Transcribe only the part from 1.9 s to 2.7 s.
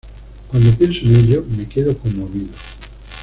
conmovido.